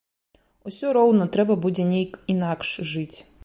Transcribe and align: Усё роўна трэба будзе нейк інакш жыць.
Усё 0.71 0.93
роўна 0.97 1.29
трэба 1.37 1.59
будзе 1.65 1.87
нейк 1.93 2.19
інакш 2.37 2.77
жыць. 2.93 3.17